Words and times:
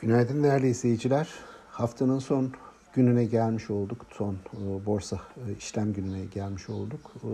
Günaydın 0.00 0.42
değerli 0.42 0.68
izleyiciler. 0.68 1.28
Haftanın 1.70 2.18
son 2.18 2.52
gününe 2.94 3.24
gelmiş 3.24 3.70
olduk. 3.70 4.06
Son 4.10 4.34
e, 4.34 4.86
borsa 4.86 5.16
e, 5.16 5.56
işlem 5.58 5.92
gününe 5.92 6.24
gelmiş 6.24 6.68
olduk. 6.68 7.12
E, 7.16 7.28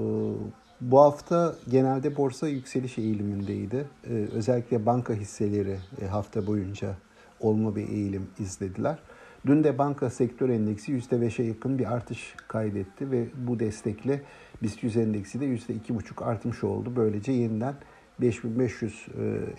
bu 0.81 1.01
hafta 1.01 1.55
genelde 1.71 2.17
borsa 2.17 2.49
yükseliş 2.49 2.99
eğilimindeydi. 2.99 3.89
Özellikle 4.33 4.87
banka 4.87 5.15
hisseleri 5.15 5.79
hafta 6.11 6.47
boyunca 6.47 6.97
olma 7.41 7.77
bir 7.77 7.89
eğilim 7.89 8.27
izlediler. 8.39 8.99
Dün 9.47 9.65
de 9.65 9.79
banka 9.79 10.11
sektör 10.11 10.49
endeksi 10.49 10.93
%5'e 10.93 11.45
yakın 11.45 11.79
bir 11.79 11.93
artış 11.93 12.35
kaydetti 12.49 13.11
ve 13.11 13.27
bu 13.37 13.61
destekle 13.61 14.23
BIST 14.63 14.83
100 14.83 14.97
endeksi 14.97 15.41
de 15.41 15.45
%2,5 15.45 16.25
artmış 16.25 16.65
oldu. 16.65 16.93
Böylece 16.97 17.33
yeniden 17.33 17.75
5500 18.21 19.07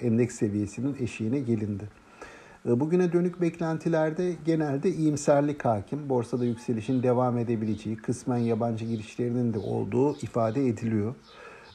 endeks 0.02 0.36
seviyesinin 0.36 0.96
eşiğine 1.00 1.40
gelindi. 1.40 1.84
E, 2.66 2.80
bugüne 2.80 3.14
dönük 3.14 3.42
beklentilerde 3.42 4.36
genelde 4.46 4.90
iyimserlik 4.90 5.66
hakim. 5.66 6.10
Borsada 6.10 6.46
yükselişin 6.46 7.04
devam 7.04 7.38
edebileceği, 7.38 7.96
kısmen 7.98 8.38
yabancı 8.38 8.86
girişlerinin 8.86 9.54
de 9.54 9.60
olduğu 9.60 10.18
ifade 10.18 10.68
ediliyor. 10.68 11.16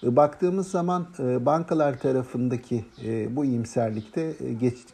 E, 0.02 0.16
baktığımız 0.16 0.70
zaman 0.70 1.06
e, 1.18 1.46
bankalar 1.46 1.98
tarafındaki 1.98 2.84
bu 3.30 3.44
iyimserlikte 3.44 4.34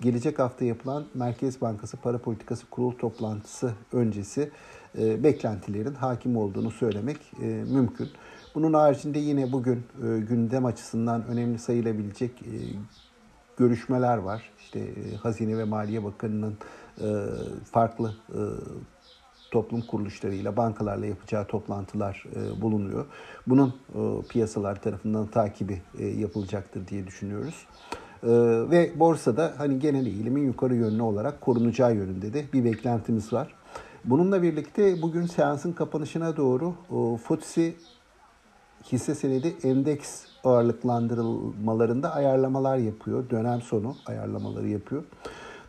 gelecek 0.01 0.39
hafta 0.39 0.65
yapılan 0.65 1.05
Merkez 1.15 1.61
Bankası 1.61 1.97
Para 1.97 2.19
Politikası 2.19 2.67
Kurul 2.67 2.93
toplantısı 2.93 3.73
öncesi 3.93 4.51
beklentilerin 4.99 5.95
hakim 5.95 6.37
olduğunu 6.37 6.71
söylemek 6.71 7.17
mümkün. 7.73 8.09
Bunun 8.55 8.73
haricinde 8.73 9.19
yine 9.19 9.53
bugün 9.53 9.83
gündem 10.29 10.65
açısından 10.65 11.27
önemli 11.27 11.59
sayılabilecek 11.59 12.31
görüşmeler 13.57 14.17
var. 14.17 14.51
İşte 14.59 14.81
e, 14.81 15.17
Hazine 15.17 15.59
ve 15.59 15.65
Maliye 15.65 16.05
Bakanı'nın 16.05 16.57
e, 17.01 17.07
farklı 17.73 18.15
e, 18.29 18.41
toplum 19.51 19.81
kuruluşlarıyla, 19.81 20.57
bankalarla 20.57 21.07
yapacağı 21.07 21.47
toplantılar 21.47 22.25
bulunuyor. 22.63 23.07
Bunun 23.47 23.75
piyasalar 24.29 24.83
tarafından 24.83 25.27
takibi 25.27 25.83
yapılacaktır 26.17 26.89
diye 26.89 27.07
düşünüyoruz. 27.07 27.67
Ve 28.71 28.93
borsada 28.97 29.55
hani 29.59 29.79
genel 29.79 30.07
eğilimin 30.07 30.47
yukarı 30.47 30.75
yönlü 30.75 31.03
olarak 31.03 31.41
korunacağı 31.41 31.95
yönünde 31.95 32.33
de 32.33 32.45
bir 32.53 32.65
beklentimiz 32.65 33.33
var. 33.33 33.55
Bununla 34.05 34.43
birlikte 34.43 35.03
bugün 35.03 35.27
seansın 35.27 35.73
kapanışına 35.73 36.37
doğru 36.37 36.75
FTSE 37.17 37.75
hisse 38.93 39.15
senedi 39.15 39.57
endeks 39.63 40.25
ağırlıklandırılmalarında 40.45 42.15
ayarlamalar 42.15 42.77
yapıyor. 42.77 43.31
Dönem 43.31 43.63
sonu 43.63 43.97
ayarlamaları 44.07 44.69
yapıyor. 44.69 45.05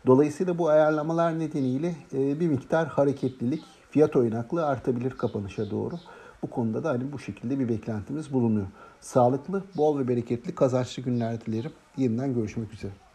Dolayısıyla 0.06 0.58
bu 0.58 0.68
ayarlamalar 0.68 1.38
nedeniyle 1.38 1.94
e, 2.12 2.40
bir 2.40 2.48
miktar 2.48 2.88
hareketlilik, 2.88 3.64
fiyat 3.90 4.16
oynaklığı 4.16 4.66
artabilir 4.66 5.10
kapanışa 5.10 5.70
doğru. 5.70 5.94
Bu 6.42 6.50
konuda 6.50 6.84
da 6.84 6.88
hani 6.88 7.12
bu 7.12 7.18
şekilde 7.18 7.58
bir 7.58 7.68
beklentimiz 7.68 8.32
bulunuyor. 8.32 8.66
Sağlıklı, 9.00 9.62
bol 9.76 9.98
ve 9.98 10.08
bereketli, 10.08 10.54
kazançlı 10.54 11.02
günler 11.02 11.40
dilerim. 11.40 11.72
Yeniden 11.96 12.34
görüşmek 12.34 12.72
üzere. 12.72 13.05